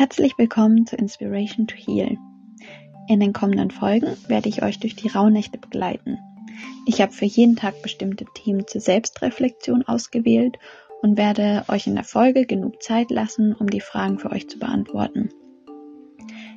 [0.00, 2.16] Herzlich willkommen zu Inspiration to Heal.
[3.06, 6.16] In den kommenden Folgen werde ich euch durch die Rauhnächte begleiten.
[6.86, 10.56] Ich habe für jeden Tag bestimmte Themen zur Selbstreflexion ausgewählt
[11.02, 14.58] und werde euch in der Folge genug Zeit lassen, um die Fragen für euch zu
[14.58, 15.28] beantworten.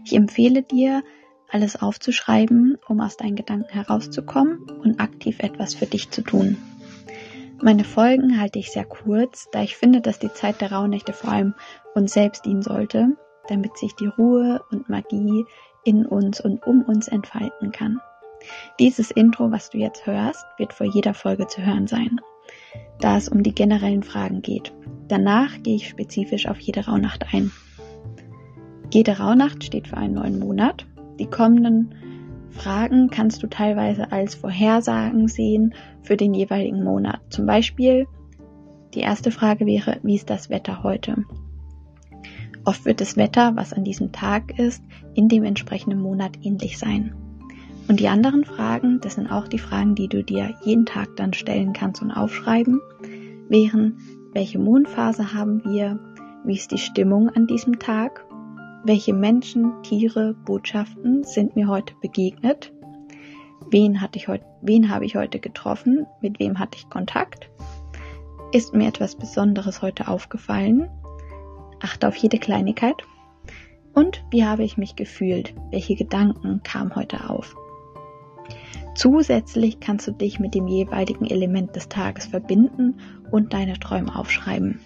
[0.05, 1.03] Ich empfehle dir,
[1.49, 6.55] alles aufzuschreiben, um aus deinen Gedanken herauszukommen und aktiv etwas für dich zu tun.
[7.61, 11.31] Meine Folgen halte ich sehr kurz, da ich finde, dass die Zeit der Rauhnächte vor
[11.31, 11.55] allem
[11.93, 15.45] uns selbst dienen sollte damit sich die Ruhe und Magie
[15.83, 17.99] in uns und um uns entfalten kann.
[18.79, 22.19] Dieses Intro, was du jetzt hörst, wird vor jeder Folge zu hören sein,
[22.99, 24.73] da es um die generellen Fragen geht.
[25.07, 27.51] Danach gehe ich spezifisch auf jede Rauhnacht ein.
[28.91, 30.85] Jede Rauhnacht steht für einen neuen Monat.
[31.19, 31.95] Die kommenden
[32.51, 35.73] Fragen kannst du teilweise als Vorhersagen sehen
[36.03, 37.21] für den jeweiligen Monat.
[37.29, 38.07] Zum Beispiel
[38.93, 41.25] die erste Frage wäre, wie ist das Wetter heute?
[42.65, 44.83] Oft wird das Wetter, was an diesem Tag ist,
[45.13, 47.13] in dem entsprechenden Monat ähnlich sein.
[47.89, 51.33] Und die anderen Fragen, das sind auch die Fragen, die du dir jeden Tag dann
[51.33, 52.79] stellen kannst und aufschreiben,
[53.49, 53.97] wären,
[54.31, 55.99] welche Mondphase haben wir,
[56.45, 58.25] wie ist die Stimmung an diesem Tag,
[58.85, 62.71] welche Menschen, Tiere, Botschaften sind mir heute begegnet,
[63.69, 67.49] wen, hatte ich heute, wen habe ich heute getroffen, mit wem hatte ich Kontakt,
[68.53, 70.89] ist mir etwas Besonderes heute aufgefallen
[71.83, 72.95] achte auf jede Kleinigkeit.
[73.93, 75.53] Und wie habe ich mich gefühlt?
[75.69, 77.55] Welche Gedanken kamen heute auf?
[78.95, 82.99] Zusätzlich kannst du dich mit dem jeweiligen Element des Tages verbinden
[83.31, 84.79] und deine Träume aufschreiben.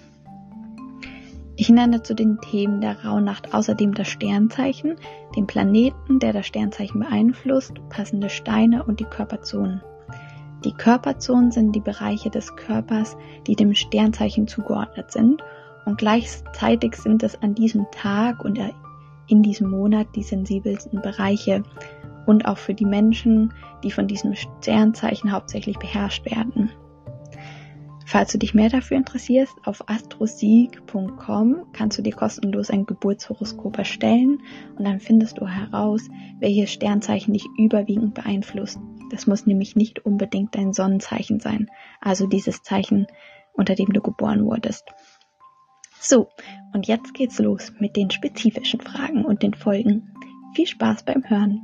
[1.59, 4.95] Ich nenne zu den Themen der Rauhnacht außerdem das Sternzeichen,
[5.36, 9.81] den Planeten, der das Sternzeichen beeinflusst, passende Steine und die Körperzonen.
[10.64, 15.44] Die Körperzonen sind die Bereiche des Körpers, die dem Sternzeichen zugeordnet sind
[15.88, 18.60] und gleichzeitig sind es an diesem Tag und
[19.28, 21.64] in diesem Monat die sensibelsten Bereiche
[22.25, 23.53] und auch für die Menschen,
[23.86, 26.72] die von diesem Sternzeichen hauptsächlich beherrscht werden.
[28.06, 34.42] Falls du dich mehr dafür interessierst, auf astrosieg.com kannst du dir kostenlos ein Geburtshoroskop erstellen
[34.78, 36.02] und dann findest du heraus,
[36.40, 38.78] welches Sternzeichen dich überwiegend beeinflusst.
[39.09, 41.70] Das muss nämlich nicht unbedingt dein Sonnenzeichen sein,
[42.02, 43.08] also dieses Zeichen,
[43.53, 44.86] unter dem du geboren wurdest.
[46.00, 46.30] So,
[46.74, 50.13] und jetzt geht's los mit den spezifischen Fragen und den Folgen.
[50.53, 51.62] Viel Spaß beim Hören.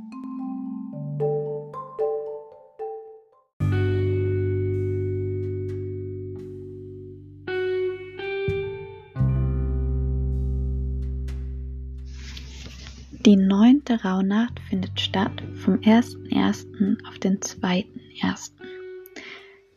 [13.26, 17.08] Die neunte Rauhnacht findet statt vom 1.1.
[17.08, 18.52] auf den 2.1.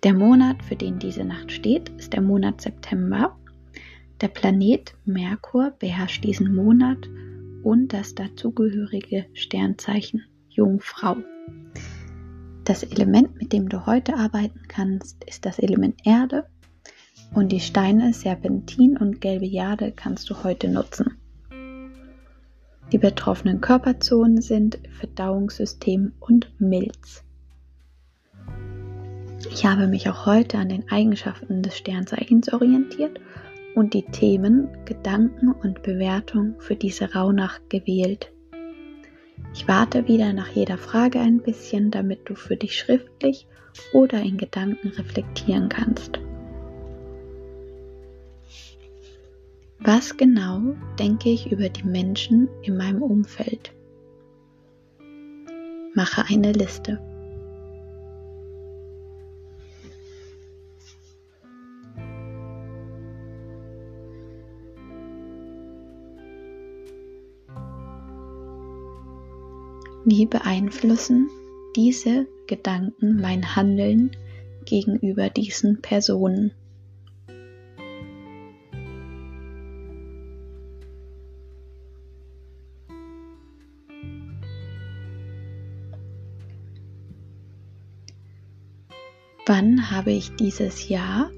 [0.03, 3.37] Der Monat, für den diese Nacht steht, ist der Monat September
[4.21, 7.07] der Planet Merkur beherrscht diesen Monat
[7.63, 11.17] und das dazugehörige Sternzeichen Jungfrau.
[12.63, 16.47] Das Element, mit dem du heute arbeiten kannst, ist das Element Erde
[17.33, 21.17] und die Steine Serpentin und gelbe Jade kannst du heute nutzen.
[22.91, 27.23] Die betroffenen Körperzonen sind Verdauungssystem und Milz.
[29.51, 33.19] Ich habe mich auch heute an den Eigenschaften des Sternzeichens orientiert
[33.77, 38.31] und die Themen, Gedanken und Bewertung für diese Rauhnacht gewählt.
[39.53, 43.45] Ich warte wieder nach jeder Frage ein bisschen, damit du für dich schriftlich
[43.93, 46.19] oder in Gedanken reflektieren kannst.
[49.79, 53.71] Was genau denke ich über die Menschen in meinem Umfeld?
[55.93, 56.99] Mache eine Liste.
[70.09, 71.29] Wie beeinflussen
[71.75, 74.11] diese Gedanken mein Handeln
[74.63, 76.53] gegenüber diesen Personen?
[89.45, 91.29] Wann habe ich dieses Jahr,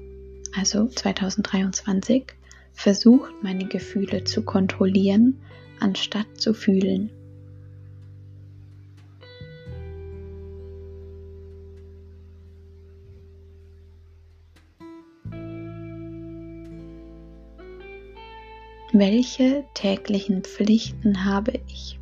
[0.56, 2.26] also 2023,
[2.72, 5.40] versucht, meine Gefühle zu kontrollieren,
[5.80, 7.10] anstatt zu fühlen?
[18.92, 22.00] Welche täglichen Pflichten habe ich?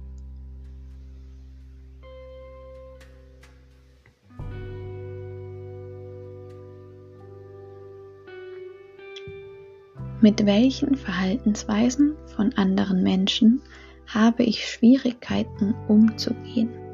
[10.23, 13.61] Mit welchen Verhaltensweisen von anderen Menschen
[14.07, 16.88] habe ich Schwierigkeiten umzugehen?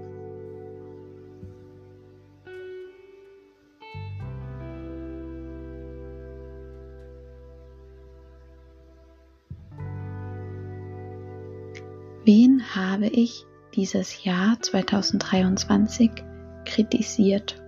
[12.26, 13.44] Wen habe ich
[13.74, 16.10] dieses Jahr 2023
[16.64, 17.62] kritisiert?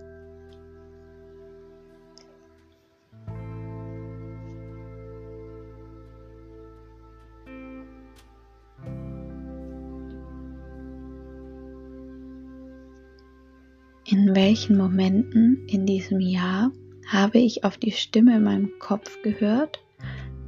[14.05, 16.71] In welchen Momenten in diesem Jahr
[17.05, 19.83] habe ich auf die Stimme in meinem Kopf gehört,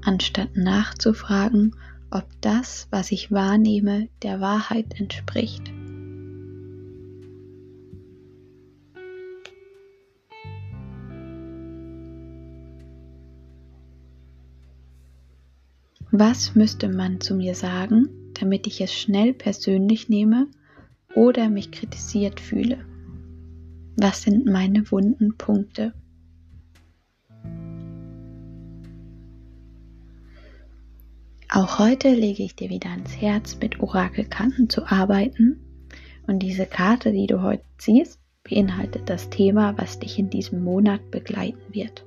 [0.04, 1.76] anstatt nachzufragen,
[2.12, 5.72] ob das, was ich wahrnehme, der Wahrheit entspricht.
[16.12, 20.48] Was müsste man zu mir sagen, damit ich es schnell persönlich nehme
[21.14, 22.80] oder mich kritisiert fühle?
[23.96, 25.94] Was sind meine wunden Punkte?
[31.52, 35.60] Auch heute lege ich dir wieder ans Herz, mit Orakelkarten zu arbeiten.
[36.28, 41.10] Und diese Karte, die du heute siehst, beinhaltet das Thema, was dich in diesem Monat
[41.10, 42.06] begleiten wird.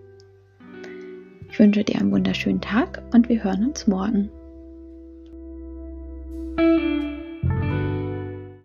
[1.50, 4.30] Ich wünsche dir einen wunderschönen Tag und wir hören uns morgen.